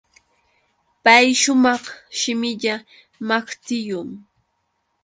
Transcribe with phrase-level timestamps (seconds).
[1.03, 1.83] Pay shumaq
[2.19, 2.75] shimilla
[3.27, 4.09] maqtillum.